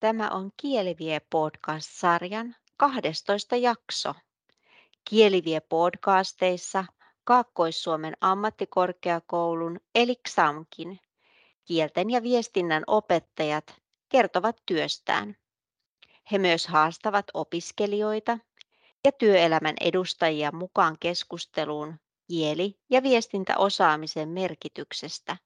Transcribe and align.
Tämä 0.00 0.30
on 0.30 0.50
Kielivie 0.56 1.20
podcast-sarjan 1.30 2.56
12 2.76 3.56
jakso. 3.56 4.14
Kielivie 5.10 5.60
podcasteissa 5.60 6.84
Kaakkois-Suomen 7.24 8.16
ammattikorkeakoulun 8.20 9.80
eli 9.94 10.16
XAMKin 10.28 11.00
kielten 11.64 12.10
ja 12.10 12.22
viestinnän 12.22 12.82
opettajat 12.86 13.74
kertovat 14.08 14.56
työstään. 14.66 15.36
He 16.32 16.38
myös 16.38 16.66
haastavat 16.66 17.26
opiskelijoita 17.34 18.38
ja 19.04 19.12
työelämän 19.12 19.74
edustajia 19.80 20.52
mukaan 20.52 20.96
keskusteluun 21.00 21.94
kieli- 22.28 22.78
ja 22.90 23.02
viestintäosaamisen 23.02 24.28
merkityksestä 24.28 25.36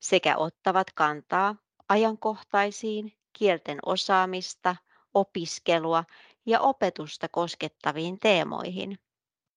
sekä 0.00 0.36
ottavat 0.36 0.86
kantaa 0.94 1.56
ajankohtaisiin 1.88 3.21
kielten 3.32 3.78
osaamista, 3.86 4.76
opiskelua 5.14 6.04
ja 6.46 6.60
opetusta 6.60 7.28
koskettaviin 7.28 8.18
teemoihin. 8.18 8.98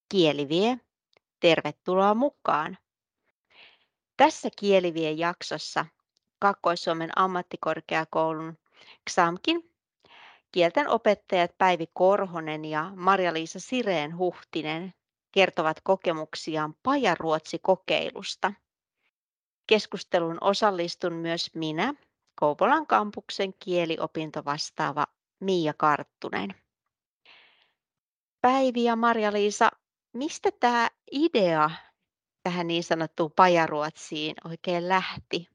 Kieli 0.10 0.50
vie. 0.50 0.78
Tervetuloa 1.40 2.14
mukaan! 2.14 2.78
Tässä 4.18 4.50
Kielivie 4.60 5.12
jaksossa 5.12 5.86
Kaakkois-Suomen 6.40 7.10
ammattikorkeakoulun 7.16 8.58
XAMKin 9.10 9.76
kielten 10.52 10.90
opettajat 10.90 11.58
Päivi 11.58 11.88
Korhonen 11.94 12.66
ja 12.66 12.92
Marja-Liisa 12.96 13.60
Sireen 13.60 14.18
Huhtinen 14.18 14.94
kertovat 15.32 15.78
kokemuksiaan 15.84 16.76
Pajaruotsi-kokeilusta. 16.84 18.54
Keskusteluun 19.68 20.38
osallistun 20.42 21.14
myös 21.14 21.56
minä, 21.56 21.94
Kouvolan 22.36 22.88
kampuksen 22.88 23.54
kieliopinto 23.54 24.46
vastaava 24.46 25.08
Miia 25.40 25.74
Karttunen. 25.78 26.56
Päivi 28.42 28.84
ja 28.84 28.96
Marja-Liisa, 28.96 29.72
mistä 30.14 30.50
tämä 30.60 30.90
idea 31.12 31.70
tähän 32.44 32.68
niin 32.68 32.84
sanottuun 32.84 33.32
pajaruotsiin 33.36 34.36
oikein 34.46 34.90
lähti? 34.90 35.50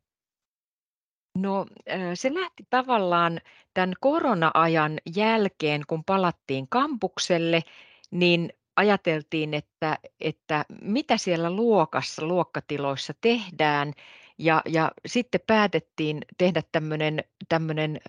No 1.39 1.67
se 2.15 2.35
lähti 2.35 2.67
tavallaan 2.71 3.41
tämän 3.75 3.93
korona-ajan 4.01 4.99
jälkeen, 5.17 5.83
kun 5.87 6.05
palattiin 6.05 6.69
kampukselle, 6.69 7.63
niin 8.11 8.53
ajateltiin, 8.77 9.55
että, 9.55 9.99
että 10.21 10.65
mitä 10.83 11.17
siellä 11.17 11.51
luokassa, 11.51 12.27
luokkatiloissa 12.27 13.15
tehdään 13.21 13.93
ja, 14.41 14.63
ja 14.69 14.93
sitten 15.07 15.41
päätettiin 15.47 16.21
tehdä 16.39 16.63
tämmöinen, 17.49 18.01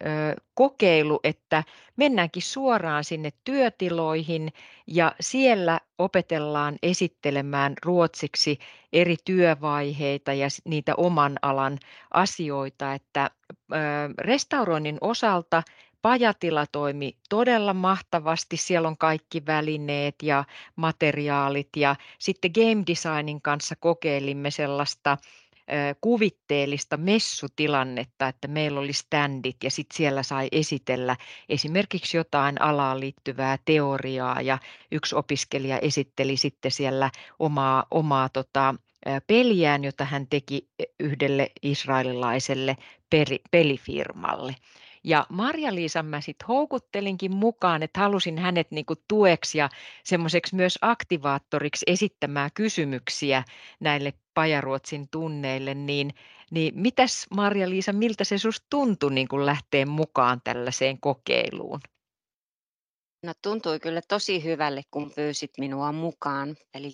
kokeilu, 0.53 1.19
että 1.23 1.63
mennäänkin 1.95 2.41
suoraan 2.41 3.03
sinne 3.03 3.29
työtiloihin 3.43 4.53
ja 4.87 5.15
siellä 5.19 5.79
opetellaan 5.97 6.75
esittelemään 6.83 7.73
ruotsiksi 7.85 8.59
eri 8.93 9.15
työvaiheita 9.25 10.33
ja 10.33 10.47
niitä 10.65 10.95
oman 10.95 11.37
alan 11.41 11.77
asioita, 12.13 12.93
että 12.93 13.31
ö, 13.71 13.75
restauroinnin 14.17 14.97
osalta 15.01 15.63
pajatila 16.01 16.65
toimi 16.71 17.17
todella 17.29 17.73
mahtavasti. 17.73 18.57
Siellä 18.57 18.87
on 18.87 18.97
kaikki 18.97 19.45
välineet 19.45 20.15
ja 20.23 20.43
materiaalit 20.75 21.69
ja 21.75 21.95
sitten 22.19 22.51
game 22.55 22.83
designin 22.87 23.41
kanssa 23.41 23.75
kokeilimme 23.75 24.51
sellaista 24.51 25.17
kuvitteellista 26.01 26.97
messutilannetta, 26.97 28.27
että 28.27 28.47
meillä 28.47 28.79
oli 28.79 28.93
standit 28.93 29.57
ja 29.63 29.71
sitten 29.71 29.97
siellä 29.97 30.23
sai 30.23 30.47
esitellä 30.51 31.15
esimerkiksi 31.49 32.17
jotain 32.17 32.61
alaan 32.61 32.99
liittyvää 32.99 33.57
teoriaa 33.65 34.41
ja 34.41 34.57
yksi 34.91 35.15
opiskelija 35.15 35.79
esitteli 35.79 36.37
sitten 36.37 36.71
siellä 36.71 37.11
omaa, 37.39 37.85
omaa 37.91 38.29
tota, 38.29 38.75
peliään, 39.27 39.83
jota 39.83 40.05
hän 40.05 40.27
teki 40.27 40.67
yhdelle 40.99 41.51
israelilaiselle 41.61 42.77
peri, 43.09 43.39
pelifirmalle. 43.51 44.55
Ja 45.03 45.25
Marja-Liisan 45.29 46.05
mä 46.05 46.21
sitten 46.21 46.47
houkuttelinkin 46.47 47.35
mukaan, 47.35 47.83
että 47.83 47.99
halusin 47.99 48.37
hänet 48.37 48.71
niinku 48.71 48.93
tueksi 49.07 49.57
ja 49.57 49.69
semmoiseksi 50.03 50.55
myös 50.55 50.77
aktivaattoriksi 50.81 51.85
esittämään 51.87 52.49
kysymyksiä 52.53 53.43
näille 53.79 54.13
Pajaruotsin 54.33 55.07
tunneille, 55.11 55.73
niin, 55.73 56.13
niin 56.51 56.73
mitäs 56.79 57.27
Marja-Liisa, 57.35 57.93
miltä 57.93 58.23
se 58.23 58.37
susta 58.37 58.67
tuntui 58.69 59.13
niin 59.13 59.27
kun 59.27 59.45
lähteä 59.45 59.85
mukaan 59.85 60.41
tällaiseen 60.43 60.99
kokeiluun? 60.99 61.79
No 63.25 63.33
tuntui 63.41 63.79
kyllä 63.79 64.01
tosi 64.07 64.43
hyvälle, 64.43 64.81
kun 64.91 65.11
pyysit 65.15 65.51
minua 65.57 65.91
mukaan. 65.91 66.55
Eli 66.73 66.91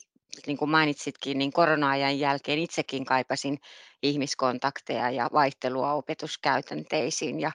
niin 0.48 0.58
kuin 0.58 0.72
mainitsitkin, 0.72 1.38
niin 1.38 1.54
korona-ajan 1.54 2.20
jälkeen 2.20 2.60
itsekin 2.60 3.06
kaipasin 3.06 3.60
ihmiskontakteja 4.04 5.10
ja 5.12 5.30
vaihtelua 5.34 5.94
opetuskäytänteisiin. 5.94 7.40
Ja 7.40 7.52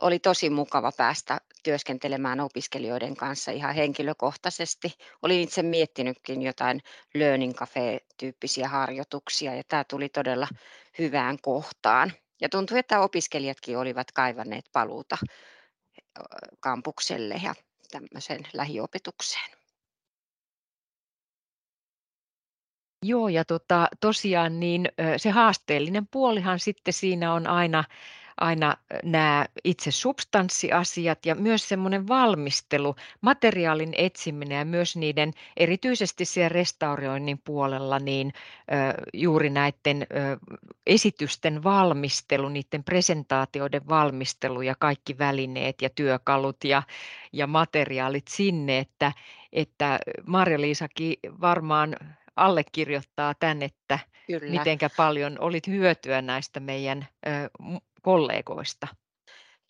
oli 0.00 0.18
tosi 0.18 0.50
mukava 0.50 0.92
päästä 0.92 1.40
työskentelemään 1.62 2.40
opiskelijoiden 2.40 3.16
kanssa 3.16 3.50
ihan 3.50 3.74
henkilökohtaisesti. 3.74 4.94
Olin 5.22 5.40
itse 5.40 5.62
miettinytkin 5.62 6.42
jotain 6.42 6.80
learning 7.14 7.54
cafe-tyyppisiä 7.54 8.68
harjoituksia 8.68 9.54
ja 9.54 9.62
tämä 9.68 9.84
tuli 9.84 10.08
todella 10.08 10.48
hyvään 10.98 11.36
kohtaan. 11.42 12.12
Ja 12.40 12.48
tuntui, 12.48 12.78
että 12.78 13.00
opiskelijatkin 13.00 13.78
olivat 13.78 14.12
kaivanneet 14.12 14.64
paluuta 14.72 15.18
kampukselle 16.60 17.34
ja 17.42 17.54
tämmöiseen 17.90 18.40
lähiopetukseen. 18.52 19.56
Joo, 23.02 23.28
ja 23.28 23.44
tota, 23.44 23.88
tosiaan 24.00 24.60
niin 24.60 24.88
se 25.16 25.30
haasteellinen 25.30 26.06
puolihan 26.06 26.58
sitten 26.58 26.94
siinä 26.94 27.32
on 27.32 27.46
aina 27.46 27.84
aina 28.36 28.76
nämä 29.02 29.46
itse 29.64 29.90
substanssiasiat 29.90 31.26
ja 31.26 31.34
myös 31.34 31.68
semmoinen 31.68 32.08
valmistelu, 32.08 32.96
materiaalin 33.20 33.94
etsiminen 33.96 34.58
ja 34.58 34.64
myös 34.64 34.96
niiden, 34.96 35.32
erityisesti 35.56 36.24
siellä 36.24 36.48
restauroinnin 36.48 37.38
puolella, 37.44 37.98
niin 37.98 38.32
juuri 39.12 39.50
näiden 39.50 40.06
esitysten 40.86 41.62
valmistelu, 41.62 42.48
niiden 42.48 42.84
presentaatioiden 42.84 43.88
valmistelu 43.88 44.62
ja 44.62 44.74
kaikki 44.78 45.18
välineet 45.18 45.82
ja 45.82 45.90
työkalut 45.90 46.64
ja, 46.64 46.82
ja 47.32 47.46
materiaalit 47.46 48.28
sinne, 48.28 48.78
että, 48.78 49.12
että 49.52 49.98
Marja-Liisakin 50.26 51.16
varmaan 51.40 51.96
allekirjoittaa 52.36 53.34
tämän, 53.34 53.62
että 53.62 53.98
Kyllä. 54.26 54.58
mitenkä 54.58 54.90
paljon 54.96 55.36
olit 55.40 55.66
hyötyä 55.66 56.22
näistä 56.22 56.60
meidän 56.60 57.08
kollegoista? 58.02 58.88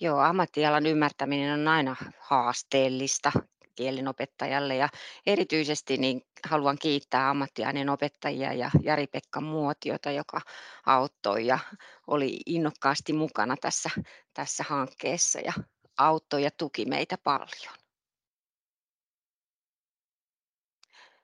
Joo, 0.01 0.19
ammattialan 0.19 0.87
ymmärtäminen 0.87 1.61
on 1.61 1.69
aina 1.69 1.97
haasteellista 2.19 3.33
kielinopettajalle 3.75 4.77
ja 4.77 4.89
erityisesti 5.27 5.97
niin 5.97 6.23
haluan 6.49 6.79
kiittää 6.79 7.31
ammattiaineen 7.31 7.89
opettajia 7.89 8.53
ja 8.53 8.71
Jari-Pekka 8.83 9.41
Muotiota, 9.41 10.11
joka 10.11 10.41
auttoi 10.87 11.47
ja 11.47 11.59
oli 12.07 12.41
innokkaasti 12.47 13.13
mukana 13.13 13.57
tässä, 13.61 13.91
tässä 14.35 14.65
hankkeessa 14.69 15.41
ja 15.41 15.53
auttoi 15.99 16.43
ja 16.43 16.51
tuki 16.51 16.85
meitä 16.85 17.19
paljon. 17.25 17.75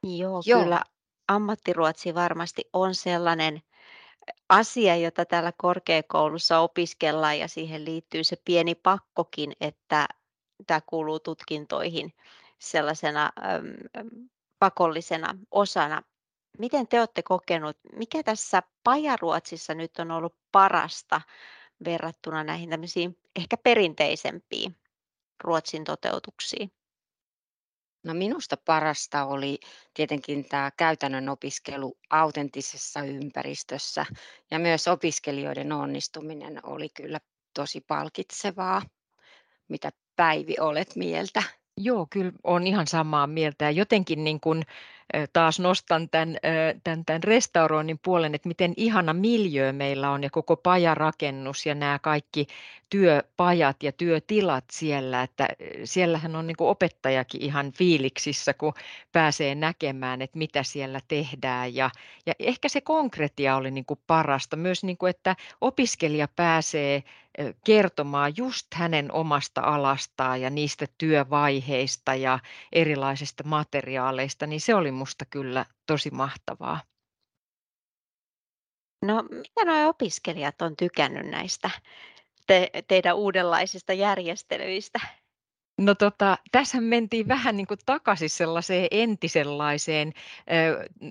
Joo, 0.03 0.43
Joo. 0.47 0.63
kyllä 0.63 0.83
ammattiruotsi 1.29 2.15
varmasti 2.15 2.63
on 2.73 2.95
sellainen 2.95 3.63
asia, 4.49 4.97
jota 4.97 5.25
täällä 5.25 5.53
korkeakoulussa 5.57 6.59
opiskellaan 6.59 7.39
ja 7.39 7.49
siihen 7.49 7.85
liittyy 7.85 8.25
se 8.25 8.37
pieni 8.45 8.75
pakkokin, 8.75 9.53
että 9.61 10.09
tämä 10.67 10.81
kuuluu 10.87 11.21
tutkintoihin 11.21 12.15
sellaisena 12.59 13.31
pakollisena 14.59 15.35
osana. 15.51 16.03
Miten 16.59 16.89
te 16.89 17.01
olette 17.01 17.23
kokenut, 17.23 17.77
mikä 17.97 18.23
tässä 18.23 18.63
pajaruotsissa 18.85 19.75
nyt 19.75 19.99
on 19.99 20.11
ollut 20.11 20.37
parasta 20.53 21.21
verrattuna 21.85 22.45
näihin 22.45 22.71
tämmöisiin 22.71 23.19
ehkä 23.37 23.57
perinteisempiin 23.57 24.77
Ruotsin 25.45 25.85
toteutuksiin? 25.85 26.73
No 28.05 28.15
minusta 28.15 28.57
parasta 28.57 29.25
oli 29.25 29.59
tietenkin 29.95 30.45
tämä 30.45 30.71
käytännön 30.77 31.29
opiskelu 31.29 31.99
autenttisessa 32.11 33.03
ympäristössä 33.03 34.07
ja 34.51 34.59
myös 34.59 34.89
opiskelijoiden 34.89 35.73
onnistuminen 35.73 36.61
oli 36.63 36.89
kyllä 36.89 37.19
tosi 37.55 37.81
palkitsevaa. 37.81 38.83
Mitä 39.69 39.91
Päivi 40.17 40.55
olet 40.61 40.97
mieltä? 40.97 41.43
Joo, 41.77 42.07
kyllä 42.11 42.33
on 42.45 42.67
ihan 42.67 42.87
samaa 42.87 43.27
mieltä. 43.27 43.65
Ja 43.65 43.71
jotenkin 43.71 44.25
niin 44.25 44.41
kuin, 44.41 44.63
taas 45.33 45.61
nostan 45.61 46.09
tämän, 46.09 46.37
tämän, 46.85 47.05
tämän 47.05 47.23
restauroinnin 47.23 47.99
puolen, 48.05 48.35
että 48.35 48.49
miten 48.49 48.75
ihana 48.77 49.13
miljö 49.13 49.73
meillä 49.73 50.11
on 50.11 50.23
ja 50.23 50.31
koko 50.31 50.57
pajarakennus 50.57 51.67
ja 51.67 51.75
nämä 51.75 51.99
kaikki 51.99 52.47
työpajat 52.91 53.83
ja 53.83 53.93
työtilat 53.93 54.65
siellä, 54.73 55.23
että 55.23 55.49
siellähän 55.85 56.37
on 56.37 56.47
niin 56.47 56.57
kuin 56.57 56.69
opettajakin 56.69 57.43
ihan 57.43 57.73
fiiliksissä, 57.73 58.55
kun 58.55 58.73
pääsee 59.13 59.55
näkemään, 59.55 60.23
että 60.23 60.39
mitä 60.39 60.63
siellä 60.63 61.01
tehdään. 61.09 61.75
Ja, 61.75 61.91
ja 62.27 62.35
ehkä 62.39 62.69
se 62.69 62.81
konkretia 62.81 63.57
oli 63.57 63.71
niin 63.71 63.87
kuin 63.87 64.01
parasta, 64.07 64.57
myös 64.57 64.85
niin 64.85 64.97
kuin, 64.97 65.11
että 65.11 65.37
opiskelija 65.61 66.29
pääsee 66.37 67.03
kertomaan 67.65 68.33
just 68.37 68.67
hänen 68.75 69.13
omasta 69.13 69.61
alastaan 69.61 70.41
ja 70.41 70.51
niistä 70.51 70.87
työvaiheista 70.99 72.15
ja 72.15 72.39
erilaisista 72.73 73.45
materiaaleista, 73.45 74.47
niin 74.47 74.61
se 74.61 74.75
oli 74.75 74.91
musta 75.03 75.25
kyllä 75.31 75.67
tosi 75.87 76.11
mahtavaa. 76.11 76.81
No, 79.05 79.23
mitä 79.23 79.65
nuo 79.65 79.89
opiskelijat 79.89 80.63
on 80.63 80.77
tykännyt 80.77 81.27
näistä 81.27 81.71
te, 82.47 82.71
teidän 82.89 83.17
uudenlaisista 83.17 83.93
järjestelyistä? 83.93 85.01
No 85.83 85.95
tota, 85.95 86.39
tässä 86.53 86.81
mentiin 86.81 87.29
vähän 87.29 87.57
niin 87.57 87.67
kuin 87.67 87.81
takaisin 87.87 88.31
sellaiseen 88.31 88.89
entisenlaiseen 88.91 90.13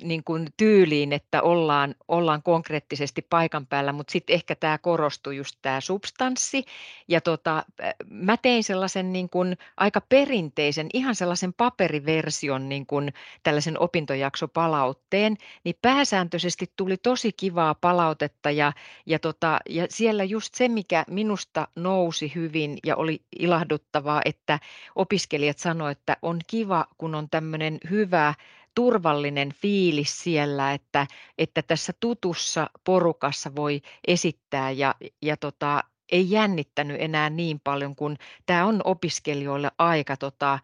niin 0.04 0.24
kuin 0.24 0.48
tyyliin, 0.58 1.14
että 1.14 1.42
ollaan, 1.42 1.96
ollaan 2.08 2.44
konkreettisesti 2.44 3.22
paikan 3.30 3.68
päällä, 3.68 3.92
mutta 3.92 4.12
sitten 4.12 4.34
ehkä 4.34 4.56
tämä 4.56 4.78
korostui 4.78 5.38
just 5.38 5.56
tämä 5.62 5.82
substanssi. 5.82 6.66
Ja 7.08 7.22
tota, 7.22 7.64
mä 8.10 8.38
tein 8.38 8.64
sellaisen 8.64 9.14
niin 9.14 9.30
kuin 9.30 9.58
aika 9.78 10.02
perinteisen, 10.02 10.88
ihan 10.94 11.16
sellaisen 11.16 11.54
paperiversion 11.54 12.70
niin 12.70 12.86
kuin 12.86 13.14
tällaisen 13.44 13.80
opintojaksopalautteen, 13.80 15.38
niin 15.64 15.76
pääsääntöisesti 15.82 16.72
tuli 16.78 16.98
tosi 16.98 17.34
kivaa 17.34 17.76
palautetta 17.76 18.52
ja, 18.52 18.74
ja, 19.06 19.20
tota, 19.20 19.60
ja 19.70 19.86
siellä 19.90 20.24
just 20.24 20.56
se, 20.56 20.68
mikä 20.68 21.06
minusta 21.08 21.68
nousi 21.76 22.32
hyvin 22.36 22.78
ja 22.86 22.96
oli 22.96 23.22
ilahduttavaa, 23.40 24.22
että 24.26 24.61
opiskelijat 24.96 25.60
sanoivat, 25.60 25.98
että 25.98 26.18
on 26.22 26.40
kiva, 26.48 26.86
kun 26.98 27.16
on 27.16 27.30
tämmöinen 27.30 27.78
hyvä 27.90 28.34
turvallinen 28.76 29.54
fiilis 29.54 30.24
siellä, 30.24 30.74
että, 30.74 31.08
että 31.38 31.62
tässä 31.62 31.94
tutussa 32.00 32.70
porukassa 32.84 33.56
voi 33.56 33.82
esittää 34.08 34.72
ja, 34.72 34.96
ja 35.22 35.38
tota, 35.38 35.84
ei 36.12 36.32
jännittänyt 36.32 36.98
enää 37.00 37.30
niin 37.30 37.60
paljon, 37.60 37.96
kun 37.96 38.18
tämä 38.46 38.66
on 38.66 38.82
opiskelijoille 38.84 39.72
aika 39.78 40.18
tota, 40.18 40.60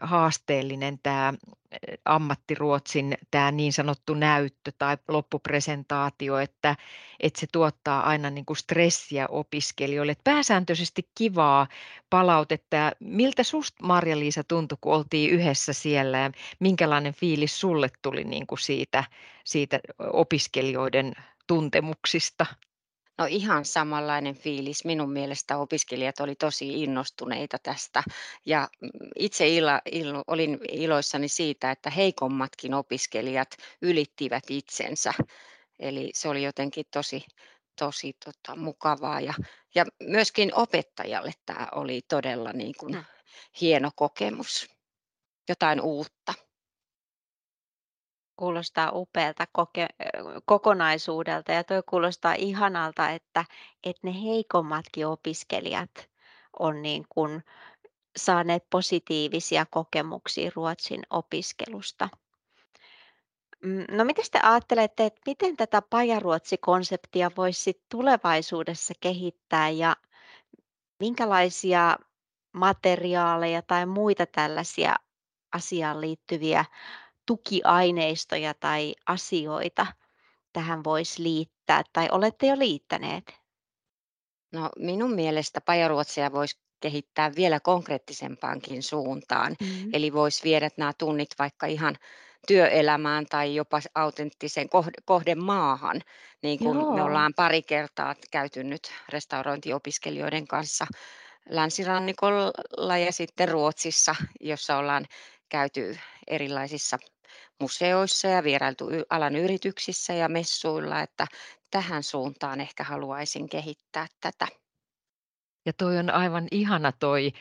haasteellinen 0.00 0.98
tämä 1.02 1.34
ammattiruotsin 2.04 3.18
tämä 3.30 3.50
niin 3.50 3.72
sanottu 3.72 4.14
näyttö 4.14 4.72
tai 4.78 4.96
loppupresentaatio, 5.08 6.38
että, 6.38 6.76
että 7.20 7.40
se 7.40 7.46
tuottaa 7.52 8.00
aina 8.08 8.30
niin 8.30 8.46
kuin 8.46 8.56
stressiä 8.56 9.26
opiskelijoille. 9.28 10.12
Että 10.12 10.30
pääsääntöisesti 10.30 11.10
kivaa 11.14 11.66
palautetta. 12.10 12.76
Miltä 13.00 13.42
susta 13.42 13.86
Marja-Liisa 13.86 14.44
tuntui, 14.44 14.78
kun 14.80 14.94
oltiin 14.94 15.30
yhdessä 15.30 15.72
siellä 15.72 16.18
ja 16.18 16.30
minkälainen 16.60 17.14
fiilis 17.14 17.60
sulle 17.60 17.88
tuli 18.02 18.24
niin 18.24 18.46
kuin 18.46 18.58
siitä, 18.58 19.04
siitä 19.44 19.80
opiskelijoiden 20.12 21.12
tuntemuksista? 21.46 22.46
No 23.18 23.26
ihan 23.28 23.64
samanlainen 23.64 24.34
fiilis. 24.34 24.84
Minun 24.84 25.12
mielestä 25.12 25.56
opiskelijat 25.56 26.20
oli 26.20 26.34
tosi 26.34 26.82
innostuneita 26.82 27.58
tästä 27.62 28.02
ja 28.46 28.68
mm, 28.80 28.90
itse 29.18 29.48
ilo, 29.48 29.70
ilo, 29.92 30.24
olin 30.26 30.58
iloissani 30.72 31.28
siitä, 31.28 31.70
että 31.70 31.90
heikommatkin 31.90 32.74
opiskelijat 32.74 33.56
ylittivät 33.82 34.44
itsensä. 34.50 35.12
Eli 35.78 36.10
se 36.14 36.28
oli 36.28 36.42
jotenkin 36.42 36.84
tosi, 36.90 37.24
tosi 37.78 38.16
tota, 38.24 38.56
mukavaa 38.56 39.20
ja, 39.20 39.34
ja 39.74 39.84
myöskin 40.02 40.54
opettajalle 40.54 41.32
tämä 41.46 41.68
oli 41.74 42.00
todella 42.08 42.52
niin 42.52 42.74
kuin, 42.80 42.94
mm. 42.94 43.04
hieno 43.60 43.90
kokemus, 43.96 44.70
jotain 45.48 45.80
uutta. 45.80 46.34
Kuulostaa 48.36 48.90
upealta 48.94 49.46
koke 49.52 49.88
kokonaisuudelta 50.44 51.52
ja 51.52 51.64
tuo 51.64 51.82
kuulostaa 51.88 52.34
ihanalta, 52.34 53.10
että 53.10 53.44
että 53.84 54.00
ne 54.06 54.22
heikommatkin 54.22 55.06
opiskelijat 55.06 56.10
on 56.58 56.82
niin 56.82 57.06
kuin 57.08 57.44
saaneet 58.16 58.64
positiivisia 58.70 59.66
kokemuksia 59.70 60.50
ruotsin 60.54 61.02
opiskelusta. 61.10 62.08
Mm, 63.62 63.84
no 63.90 64.04
mitäs 64.04 64.30
te 64.30 64.40
ajattelette, 64.42 65.06
että 65.06 65.20
miten 65.26 65.56
tätä 65.56 65.82
pajaruotsi-konseptia 65.90 67.30
voisi 67.36 67.82
tulevaisuudessa 67.88 68.94
kehittää 69.00 69.68
ja 69.68 69.96
minkälaisia 71.00 71.96
materiaaleja 72.52 73.62
tai 73.62 73.86
muita 73.86 74.26
tällaisia 74.26 74.96
asiaan 75.52 76.00
liittyviä 76.00 76.64
tukiaineistoja 77.26 78.54
tai 78.54 78.94
asioita 79.06 79.86
tähän 80.52 80.84
voisi 80.84 81.22
liittää 81.22 81.82
tai 81.92 82.08
olette 82.12 82.46
jo 82.46 82.58
liittäneet? 82.58 83.34
No 84.52 84.70
minun 84.78 85.14
mielestä 85.14 85.60
pajaruotsia 85.60 86.32
voisi 86.32 86.58
kehittää 86.80 87.34
vielä 87.36 87.60
konkreettisempaankin 87.60 88.82
suuntaan. 88.82 89.56
Mm-hmm. 89.60 89.90
Eli 89.92 90.12
voisi 90.12 90.44
viedä 90.44 90.70
nämä 90.76 90.92
tunnit 90.98 91.28
vaikka 91.38 91.66
ihan 91.66 91.96
työelämään 92.46 93.26
tai 93.26 93.54
jopa 93.54 93.80
autenttisen 93.94 94.68
kohdemaahan, 95.04 96.00
niin 96.42 96.58
kuin 96.58 96.78
Joo. 96.78 96.94
me 96.94 97.02
ollaan 97.02 97.34
pari 97.34 97.62
kertaa 97.62 98.14
käyty 98.30 98.64
nyt 98.64 98.92
restaurointiopiskelijoiden 99.08 100.46
kanssa 100.46 100.86
länsirannikolla 101.48 102.98
ja 102.98 103.12
sitten 103.12 103.48
Ruotsissa, 103.48 104.16
jossa 104.40 104.76
ollaan 104.76 105.06
käyty 105.48 105.98
erilaisissa 106.26 106.98
museoissa 107.60 108.28
ja 108.28 108.44
vierailtu 108.44 108.88
alan 109.10 109.36
yrityksissä 109.36 110.12
ja 110.12 110.28
messuilla, 110.28 111.00
että 111.00 111.26
tähän 111.70 112.02
suuntaan 112.02 112.60
ehkä 112.60 112.84
haluaisin 112.84 113.48
kehittää 113.48 114.06
tätä. 114.20 114.48
Ja 115.66 115.72
toi 115.72 115.98
on 115.98 116.10
aivan 116.10 116.48
ihana 116.50 116.92
toi, 116.92 117.32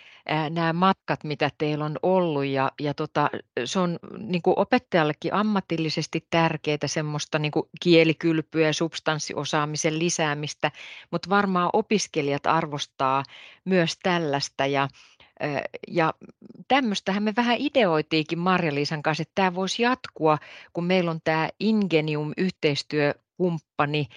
nämä 0.49 0.73
matkat, 0.73 1.23
mitä 1.23 1.49
teillä 1.57 1.85
on 1.85 1.99
ollut 2.03 2.45
ja, 2.45 2.71
ja 2.79 2.93
tota, 2.93 3.29
se 3.65 3.79
on 3.79 3.99
niin 4.17 4.41
kuin 4.41 4.59
opettajallekin 4.59 5.33
ammatillisesti 5.33 6.27
tärkeää 6.29 6.77
semmoista 6.85 7.39
niin 7.39 7.51
kuin 7.51 7.69
kielikylpyä 7.81 8.67
ja 8.67 8.73
substanssiosaamisen 8.73 9.99
lisäämistä, 9.99 10.71
mutta 11.11 11.29
varmaan 11.29 11.69
opiskelijat 11.73 12.45
arvostaa 12.45 13.23
myös 13.65 13.97
tällaista 14.03 14.65
ja 14.65 14.87
ja 15.87 16.13
tämmöistähän 16.67 17.23
me 17.23 17.33
vähän 17.37 17.57
ideoitiinkin 17.59 18.39
Marja-Liisan 18.39 19.03
kanssa, 19.03 19.21
että 19.21 19.31
tämä 19.35 19.55
voisi 19.55 19.83
jatkua, 19.83 20.37
kun 20.73 20.83
meillä 20.83 21.11
on 21.11 21.19
tämä 21.23 21.49
Ingenium-yhteistyökumppani 21.59 24.07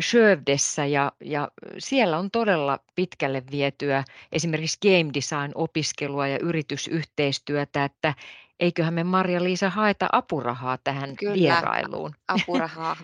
Sövdessä 0.00 0.86
ja, 0.86 1.12
ja 1.24 1.48
siellä 1.78 2.18
on 2.18 2.30
todella 2.30 2.78
pitkälle 2.94 3.42
vietyä 3.50 4.04
esimerkiksi 4.32 4.78
game 4.82 5.10
design-opiskelua 5.14 6.28
ja 6.28 6.38
yritysyhteistyötä, 6.42 7.84
että 7.84 8.14
eiköhän 8.60 8.94
me 8.94 9.04
Marja-Liisa 9.04 9.70
haeta 9.70 10.08
apurahaa 10.12 10.78
tähän 10.84 11.16
Kyllä, 11.16 11.34
vierailuun. 11.34 12.14
apurahaa. 12.28 12.96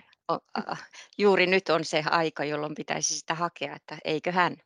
Juuri 1.18 1.46
nyt 1.46 1.68
on 1.68 1.85
se 1.85 2.04
aika, 2.11 2.44
jolloin 2.44 2.75
pitäisi 2.75 3.18
sitä 3.18 3.35
hakea, 3.35 3.76
että 3.76 3.96
eiköhän. 4.04 4.56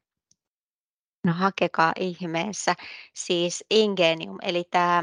No 1.25 1.33
hakekaa 1.33 1.93
ihmeessä. 1.97 2.75
Siis 3.15 3.65
Ingenium, 3.71 4.39
eli 4.43 4.65
tämä 4.71 5.03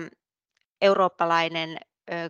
eurooppalainen 0.81 1.77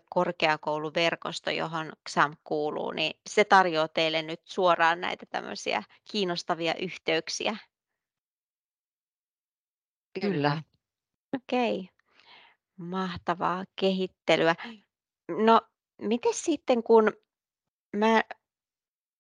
korkeakouluverkosto, 0.10 1.50
johon 1.50 1.94
XAM 2.10 2.34
kuuluu, 2.44 2.92
niin 2.92 3.20
se 3.30 3.44
tarjoaa 3.44 3.88
teille 3.88 4.22
nyt 4.22 4.42
suoraan 4.46 5.02
näitä 5.02 5.26
tämmöisiä 5.26 5.84
kiinnostavia 6.12 6.76
yhteyksiä. 6.76 7.58
Kyllä. 10.22 10.64
Okei, 11.36 11.90
mahtavaa 12.78 13.66
kehittelyä. 13.76 14.56
No, 15.28 15.62
miten 16.02 16.34
sitten 16.34 16.84
kun 16.84 17.14
mä 17.96 18.24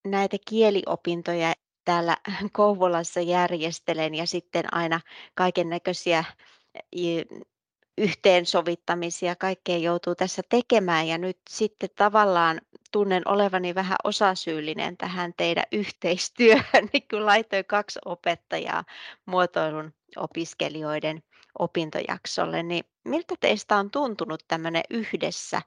näitä 0.05 0.37
kieliopintoja 0.49 1.53
täällä 1.87 2.17
Kouvolassa 2.51 3.21
järjestelen 3.21 4.15
ja 4.15 4.27
sitten 4.27 4.73
aina 4.73 4.99
kaiken 5.35 5.69
näköisiä 5.69 6.23
yhteensovittamisia, 7.97 9.35
kaikkea 9.35 9.77
joutuu 9.77 10.15
tässä 10.15 10.41
tekemään 10.49 11.07
ja 11.07 11.17
nyt 11.17 11.37
sitten 11.49 11.89
tavallaan 11.95 12.61
tunnen 12.91 13.27
olevani 13.27 13.75
vähän 13.75 13.97
osasyyllinen 14.03 14.97
tähän 14.97 15.33
teidän 15.37 15.63
yhteistyöhön, 15.81 16.89
niin 16.93 17.07
kun 17.11 17.25
laitoin 17.25 17.65
kaksi 17.65 17.99
opettajaa 18.05 18.83
muotoilun 19.25 19.93
opiskelijoiden 20.17 21.23
opintojaksolle, 21.59 22.63
niin 22.63 22.83
miltä 23.05 23.35
teistä 23.39 23.75
on 23.75 23.91
tuntunut 23.91 24.43
tämmöinen 24.47 24.83
yhdessä 24.89 25.61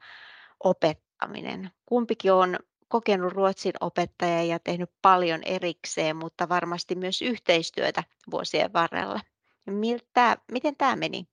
opettaminen. 0.65 1.71
Kumpikin 1.87 2.33
on 2.33 2.59
kokenut 2.91 3.33
ruotsin 3.33 3.73
opettaja 3.81 4.45
ja 4.45 4.59
tehnyt 4.59 4.91
paljon 5.03 5.41
erikseen, 5.45 6.17
mutta 6.17 6.49
varmasti 6.49 6.95
myös 6.95 7.23
yhteistyötä 7.23 8.05
vuosien 8.31 8.73
varrella. 8.73 9.21
Miltä, 9.67 10.37
miten 10.53 10.77
tämä 10.77 10.97
meni? 10.97 11.27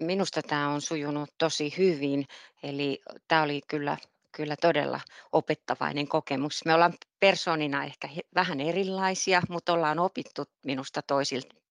Minusta 0.00 0.42
tämä 0.42 0.68
on 0.68 0.80
sujunut 0.80 1.30
tosi 1.38 1.74
hyvin, 1.78 2.24
eli 2.62 3.02
tämä 3.28 3.42
oli 3.42 3.60
kyllä 3.68 3.96
kyllä 4.36 4.56
todella 4.60 5.00
opettavainen 5.32 6.08
kokemus. 6.08 6.64
Me 6.64 6.74
ollaan 6.74 6.94
persoonina 7.20 7.84
ehkä 7.84 8.08
vähän 8.34 8.60
erilaisia, 8.60 9.42
mutta 9.48 9.72
ollaan 9.72 9.98
opittu 9.98 10.44
minusta 10.66 11.00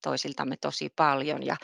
toisiltamme 0.01 0.57
tosi 0.57 0.89
paljon 0.95 1.43
ja 1.45 1.55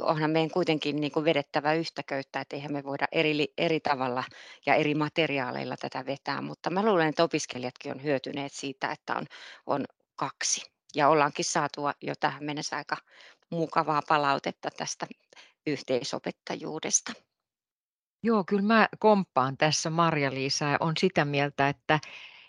onhan 0.00 0.30
meidän 0.30 0.50
kuitenkin 0.50 1.00
niin 1.00 1.12
kuin 1.12 1.24
vedettävä 1.24 1.74
yhtä 1.74 2.02
köyttä, 2.02 2.40
että 2.40 2.56
eihän 2.56 2.72
me 2.72 2.84
voida 2.84 3.06
eri, 3.12 3.52
eri 3.58 3.80
tavalla 3.80 4.24
ja 4.66 4.74
eri 4.74 4.94
materiaaleilla 4.94 5.76
tätä 5.76 6.06
vetää, 6.06 6.40
mutta 6.40 6.70
mä 6.70 6.84
luulen, 6.84 7.08
että 7.08 7.24
opiskelijatkin 7.24 7.92
on 7.92 8.02
hyötyneet 8.02 8.52
siitä, 8.52 8.92
että 8.92 9.16
on, 9.16 9.26
on 9.66 9.84
kaksi. 10.16 10.70
Ja 10.94 11.08
ollaankin 11.08 11.44
saatu 11.44 11.82
jo 12.02 12.14
tähän 12.20 12.44
mennessä 12.44 12.76
aika 12.76 12.96
mukavaa 13.50 14.02
palautetta 14.08 14.68
tästä 14.76 15.06
yhteisopettajuudesta. 15.66 17.12
Joo, 18.22 18.44
kyllä 18.46 18.62
mä 18.62 18.88
komppaan 18.98 19.56
tässä 19.56 19.90
Marja-Liisa 19.90 20.64
ja 20.64 20.76
on 20.80 20.92
sitä 20.98 21.24
mieltä, 21.24 21.68
että 21.68 22.00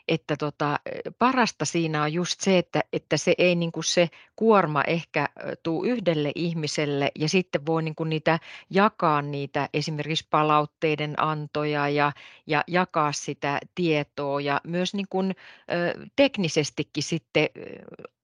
että 0.07 0.35
tota, 0.37 0.79
parasta 1.19 1.65
siinä 1.65 2.03
on 2.03 2.13
just 2.13 2.41
se, 2.41 2.57
että, 2.57 2.83
että 2.93 3.17
se 3.17 3.33
ei 3.37 3.55
niin 3.55 3.71
kuin 3.71 3.83
se 3.83 4.09
kuorma 4.41 4.83
ehkä 4.83 5.29
tuu 5.63 5.83
yhdelle 5.83 6.31
ihmiselle 6.35 7.11
ja 7.19 7.29
sitten 7.29 7.65
voi 7.65 7.83
niin 7.83 7.95
kuin 7.95 8.09
niitä 8.09 8.39
jakaa 8.69 9.21
niitä 9.21 9.69
esimerkiksi 9.73 10.27
palautteiden 10.29 11.13
antoja 11.17 11.89
ja, 11.89 12.11
ja 12.47 12.63
jakaa 12.67 13.11
sitä 13.11 13.59
tietoa 13.75 14.41
ja 14.41 14.61
myös 14.63 14.93
niin 14.93 15.05
kuin, 15.09 15.35
ö, 15.71 16.07
teknisestikin 16.15 17.03
sitten 17.03 17.49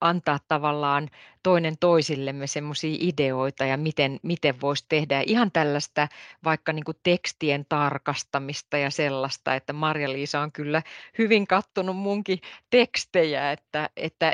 antaa 0.02 0.40
tavallaan 0.48 1.10
toinen 1.44 1.78
toisillemme 1.80 2.48
semmoisia 2.48 2.98
ideoita 3.00 3.66
ja 3.66 3.78
miten, 3.78 4.20
miten 4.24 4.62
voisi 4.62 4.86
tehdä. 4.90 5.24
Ihan 5.26 5.52
tällaista 5.52 6.08
vaikka 6.44 6.74
niin 6.74 6.84
kuin 6.84 6.98
tekstien 7.04 7.66
tarkastamista 7.70 8.78
ja 8.78 8.90
sellaista, 8.90 9.56
että 9.56 9.74
Marja-Liisa 9.74 10.40
on 10.40 10.52
kyllä 10.52 10.82
hyvin 11.18 11.48
kattonut 11.48 11.98
munkin 11.98 12.40
tekstejä, 12.70 13.52
että, 13.52 13.90
että 13.98 14.34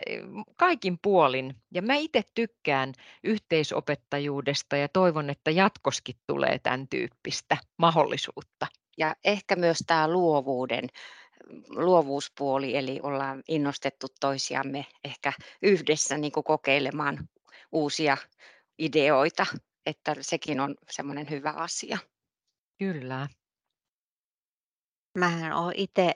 kaikin 0.57 0.99
puolin. 1.01 1.55
Ja 1.73 1.81
mä 1.81 1.95
itse 1.95 2.21
tykkään 2.35 2.93
yhteisopettajuudesta 3.23 4.77
ja 4.77 4.89
toivon, 4.89 5.29
että 5.29 5.51
jatkoskin 5.51 6.15
tulee 6.27 6.59
tämän 6.59 6.87
tyyppistä 6.87 7.57
mahdollisuutta. 7.77 8.67
Ja 8.97 9.15
ehkä 9.23 9.55
myös 9.55 9.77
tämä 9.87 10.07
luovuuden 10.07 10.89
luovuuspuoli, 11.69 12.77
eli 12.77 12.99
ollaan 13.03 13.43
innostettu 13.47 14.07
toisiamme 14.19 14.85
ehkä 15.03 15.33
yhdessä 15.61 16.17
niin 16.17 16.31
kuin 16.31 16.43
kokeilemaan 16.43 17.29
uusia 17.71 18.17
ideoita, 18.79 19.45
että 19.85 20.15
sekin 20.21 20.59
on 20.59 20.75
semmoinen 20.91 21.29
hyvä 21.29 21.51
asia. 21.51 21.97
Kyllä. 22.79 23.27
Mähän 25.17 25.53
olen 25.53 25.79
itse 25.79 26.11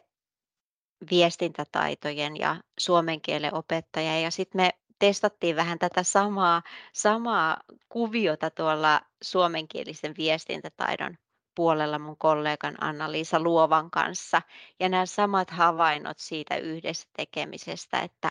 viestintätaitojen 1.12 2.38
ja 2.38 2.56
suomen 2.80 3.22
kielen 3.22 3.54
opettaja 3.54 4.20
ja 4.20 4.32
sitten 4.32 4.62
me 4.62 4.70
testattiin 5.00 5.56
vähän 5.56 5.80
tätä 5.80 6.04
samaa, 6.04 6.62
samaa 6.94 7.58
kuviota 7.90 8.50
tuolla 8.50 9.02
suomenkielisen 9.22 10.14
viestintätaidon 10.18 11.18
puolella 11.56 12.00
mun 12.00 12.18
kollegan 12.18 12.84
Anna-Liisa 12.84 13.40
Luovan 13.40 13.92
kanssa. 13.92 14.42
Ja 14.80 14.90
nämä 14.90 15.06
samat 15.06 15.50
havainnot 15.50 16.20
siitä 16.20 16.58
yhdessä 16.58 17.08
tekemisestä, 17.18 18.00
että 18.00 18.30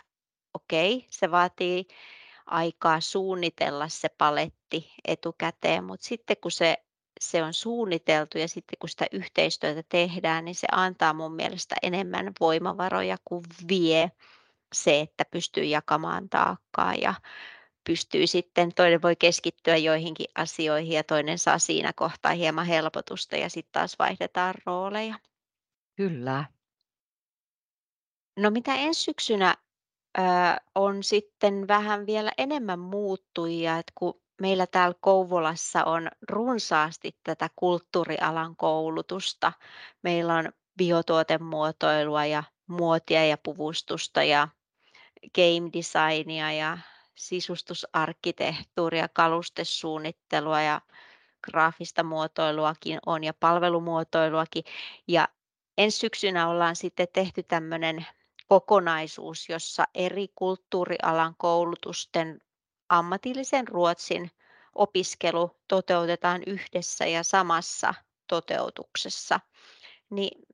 okei, 0.53 1.07
se 1.09 1.31
vaatii 1.31 1.87
aikaa 2.45 3.01
suunnitella 3.01 3.87
se 3.87 4.09
paletti 4.09 4.91
etukäteen, 5.07 5.83
mutta 5.83 6.05
sitten 6.05 6.37
kun 6.41 6.51
se, 6.51 6.77
se 7.19 7.43
on 7.43 7.53
suunniteltu 7.53 8.37
ja 8.37 8.47
sitten 8.47 8.77
kun 8.79 8.89
sitä 8.89 9.05
yhteistyötä 9.11 9.83
tehdään, 9.89 10.45
niin 10.45 10.55
se 10.55 10.67
antaa 10.71 11.13
mun 11.13 11.35
mielestä 11.35 11.75
enemmän 11.81 12.31
voimavaroja 12.39 13.17
kuin 13.25 13.43
vie 13.69 14.11
se, 14.73 14.99
että 14.99 15.25
pystyy 15.31 15.63
jakamaan 15.63 16.29
taakkaa 16.29 16.93
ja 16.93 17.13
pystyy 17.83 18.27
sitten, 18.27 18.73
toinen 18.73 19.01
voi 19.01 19.15
keskittyä 19.15 19.77
joihinkin 19.77 20.27
asioihin 20.35 20.91
ja 20.91 21.03
toinen 21.03 21.39
saa 21.39 21.59
siinä 21.59 21.93
kohtaa 21.95 22.31
hieman 22.31 22.65
helpotusta 22.65 23.35
ja 23.35 23.49
sitten 23.49 23.71
taas 23.71 23.99
vaihdetaan 23.99 24.55
rooleja. 24.65 25.19
Kyllä. 25.95 26.45
No 28.39 28.51
mitä 28.51 28.75
ensi 28.75 29.03
syksynä 29.03 29.55
ö, 30.17 30.21
on 30.75 31.03
sitten 31.03 31.67
vähän 31.67 32.05
vielä 32.05 32.31
enemmän 32.37 32.79
muuttujia, 32.79 33.77
että 33.77 33.91
kun 33.95 34.21
meillä 34.41 34.67
täällä 34.67 34.95
Kouvolassa 34.99 35.83
on 35.83 36.09
runsaasti 36.29 37.19
tätä 37.23 37.49
kulttuurialan 37.55 38.55
koulutusta. 38.55 39.53
Meillä 40.03 40.35
on 40.35 40.49
biotuotemuotoilua 40.77 42.25
ja 42.25 42.43
muotia 42.67 43.25
ja 43.25 43.37
puvustusta 43.37 44.23
ja 44.23 44.47
game 45.35 45.69
designia 45.73 46.51
ja 46.51 46.77
sisustusarkkitehtuuria, 47.15 49.07
kalustesuunnittelua 49.07 50.61
ja 50.61 50.81
graafista 51.43 52.03
muotoiluakin 52.03 52.99
on 53.05 53.23
ja 53.23 53.33
palvelumuotoiluakin. 53.33 54.63
Ja 55.07 55.27
ensi 55.77 55.97
syksynä 55.97 56.47
ollaan 56.47 56.75
sitten 56.75 57.07
tehty 57.13 57.43
tämmöinen 57.43 58.05
kokonaisuus, 58.47 59.49
jossa 59.49 59.83
eri 59.95 60.27
kulttuurialan 60.35 61.35
koulutusten 61.37 62.41
ammatillisen 62.89 63.67
ruotsin 63.67 64.31
opiskelu 64.75 65.51
toteutetaan 65.67 66.41
yhdessä 66.47 67.05
ja 67.05 67.23
samassa 67.23 67.93
toteutuksessa. 68.27 69.39
Niin 70.09 70.45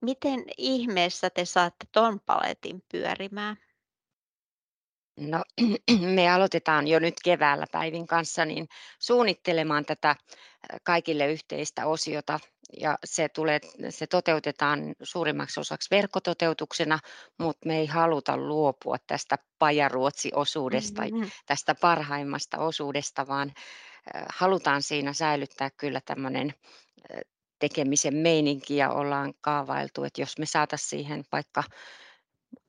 miten 0.00 0.44
ihmeessä 0.58 1.30
te 1.30 1.44
saatte 1.44 1.86
ton 1.92 2.20
paletin 2.20 2.82
pyörimään? 2.92 3.71
No, 5.16 5.42
me 6.14 6.30
aloitetaan 6.30 6.88
jo 6.88 6.98
nyt 6.98 7.14
keväällä 7.24 7.66
Päivin 7.72 8.06
kanssa 8.06 8.44
niin 8.44 8.68
suunnittelemaan 8.98 9.84
tätä 9.84 10.16
kaikille 10.82 11.32
yhteistä 11.32 11.86
osiota 11.86 12.40
ja 12.80 12.98
se, 13.04 13.28
tulee, 13.28 13.60
se 13.90 14.06
toteutetaan 14.06 14.94
suurimmaksi 15.02 15.60
osaksi 15.60 15.90
verkkototeutuksena, 15.90 16.98
mutta 17.38 17.66
me 17.68 17.78
ei 17.78 17.86
haluta 17.86 18.36
luopua 18.36 18.96
tästä 19.06 19.38
pajaruotsi-osuudesta, 19.58 21.02
mm-hmm. 21.02 21.30
tästä 21.46 21.74
parhaimmasta 21.74 22.58
osuudesta, 22.58 23.26
vaan 23.26 23.52
halutaan 24.28 24.82
siinä 24.82 25.12
säilyttää 25.12 25.70
kyllä 25.70 26.00
tämmöinen 26.00 26.54
tekemisen 27.58 28.14
meininki 28.14 28.76
ja 28.76 28.90
ollaan 28.90 29.34
kaavailtu, 29.40 30.04
että 30.04 30.20
jos 30.20 30.38
me 30.38 30.46
saataisiin 30.46 30.88
siihen 30.88 31.24
vaikka 31.32 31.64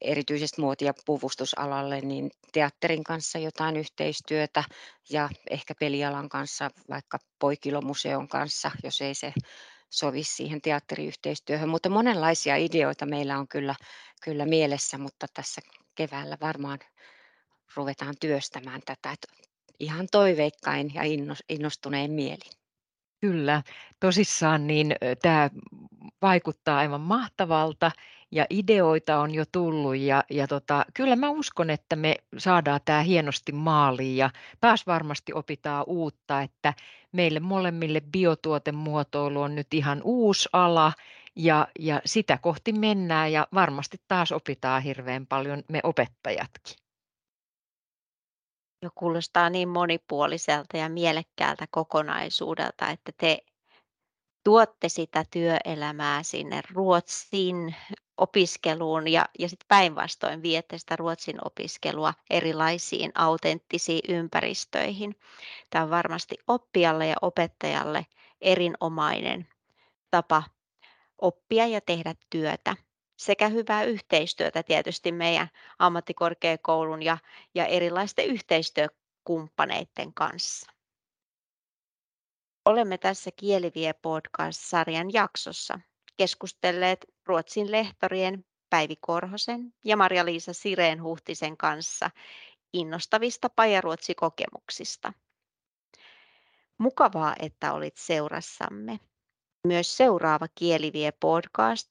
erityisesti 0.02 0.62
muoti- 0.62 0.86
ja 0.86 0.94
puvustusalalle, 1.06 2.02
niin 2.02 2.32
teatterin 2.54 3.04
kanssa 3.04 3.40
jotain 3.40 3.78
yhteistyötä 3.78 4.64
ja 5.10 5.30
ehkä 5.50 5.74
pelialan 5.80 6.30
kanssa, 6.30 6.70
vaikka 6.90 7.18
Poikilomuseon 7.40 8.28
kanssa, 8.28 8.72
jos 8.84 9.02
ei 9.02 9.16
se 9.16 9.34
sovi 9.90 10.24
siihen 10.24 10.62
teatteriyhteistyöhön. 10.62 11.70
Mutta 11.70 11.90
monenlaisia 11.90 12.56
ideoita 12.56 13.06
meillä 13.06 13.38
on 13.38 13.48
kyllä, 13.48 13.76
kyllä 14.24 14.46
mielessä, 14.46 14.98
mutta 14.98 15.26
tässä 15.34 15.62
keväällä 15.96 16.38
varmaan 16.42 16.80
ruvetaan 17.76 18.16
työstämään 18.20 18.82
tätä 18.86 19.16
ihan 19.80 20.08
toiveikkain 20.12 20.94
ja 20.94 21.02
innostuneen 21.50 22.12
mieli. 22.12 22.50
Kyllä, 23.22 23.64
tosissaan 24.00 24.68
niin 24.68 24.96
tämä 25.22 25.50
vaikuttaa 26.22 26.78
aivan 26.78 27.02
mahtavalta 27.02 27.92
ja 28.34 28.46
ideoita 28.50 29.20
on 29.20 29.34
jo 29.34 29.44
tullut 29.52 29.96
ja, 29.96 30.24
ja 30.30 30.48
tota, 30.48 30.86
kyllä 30.94 31.16
mä 31.16 31.30
uskon, 31.30 31.70
että 31.70 31.96
me 31.96 32.16
saadaan 32.38 32.80
tämä 32.86 33.02
hienosti 33.02 33.52
maaliin 33.52 34.18
ja 34.18 34.30
taas 34.60 34.88
varmasti 34.88 35.34
opitaan 35.34 35.84
uutta, 35.88 36.42
että 36.42 36.74
meille 37.12 37.40
molemmille 37.40 38.02
biotuotemuotoilu 38.02 39.42
on 39.42 39.56
nyt 39.56 39.74
ihan 39.74 40.02
uusi 40.04 40.50
ala 40.54 40.94
ja, 41.36 41.68
ja 41.80 42.02
sitä 42.06 42.38
kohti 42.38 42.74
mennään 42.74 43.32
ja 43.32 43.48
varmasti 43.54 43.98
taas 44.08 44.32
opitaan 44.32 44.82
hirveän 44.82 45.28
paljon 45.28 45.64
me 45.70 45.80
opettajatkin. 45.84 46.76
Jo 48.82 48.90
kuulostaa 48.96 49.50
niin 49.50 49.70
monipuoliselta 49.70 50.78
ja 50.78 50.90
mielekkäältä 50.90 51.66
kokonaisuudelta, 51.72 52.90
että 52.90 53.12
te 53.18 53.38
tuotte 54.44 54.90
sitä 54.90 55.26
työelämää 55.32 56.24
sinne 56.24 56.62
Ruotsin 56.72 57.76
opiskeluun 58.18 59.08
ja, 59.08 59.26
ja 59.40 59.50
sitten 59.50 59.68
päinvastoin 59.68 60.42
viette 60.44 60.78
sitä 60.78 60.96
Ruotsin 60.96 61.38
opiskelua 61.46 62.14
erilaisiin 62.30 63.12
autenttisiin 63.16 64.02
ympäristöihin. 64.16 65.16
Tämä 65.70 65.84
on 65.84 65.90
varmasti 65.90 66.36
oppijalle 66.48 67.08
ja 67.08 67.16
opettajalle 67.22 68.06
erinomainen 68.42 69.48
tapa 70.12 70.44
oppia 71.22 71.68
ja 71.68 71.82
tehdä 71.82 72.16
työtä 72.30 72.76
sekä 73.16 73.48
hyvää 73.48 73.84
yhteistyötä 73.84 74.64
tietysti 74.64 75.12
meidän 75.12 75.48
ammattikorkeakoulun 75.80 77.04
ja, 77.04 77.18
ja 77.56 77.66
erilaisten 77.66 78.26
yhteistyökumppaneiden 78.26 80.14
kanssa. 80.14 80.73
Olemme 82.66 82.98
tässä 82.98 83.30
Kielivie 83.36 83.94
podcast-sarjan 83.94 85.14
jaksossa 85.14 85.80
keskustelleet 86.18 87.06
Ruotsin 87.26 87.72
lehtorien 87.72 88.46
Päivi 88.70 88.96
Korhosen 89.02 89.74
ja 89.84 89.98
Maria-Liisa 89.98 90.54
Sireen 90.54 91.04
Huhtisen 91.04 91.58
kanssa 91.58 92.10
innostavista 92.74 93.50
pajaruotsikokemuksista. 93.50 95.14
Mukavaa, 96.78 97.36
että 97.40 97.74
olit 97.74 97.98
seurassamme. 97.98 99.00
Myös 99.68 99.98
seuraava 99.98 100.48
Kielivie 100.56 101.12
podcast 101.12 101.88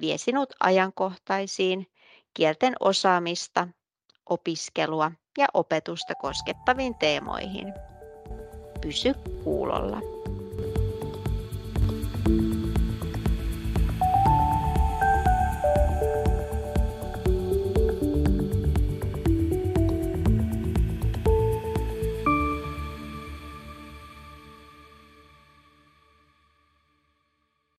vie 0.00 0.18
sinut 0.18 0.52
ajankohtaisiin 0.60 1.86
kielten 2.34 2.74
osaamista, 2.80 3.68
opiskelua 4.30 5.12
ja 5.38 5.46
opetusta 5.54 6.14
koskettaviin 6.14 6.94
teemoihin. 6.94 7.74
Pysy 8.80 9.14
kuulolla. 9.44 10.15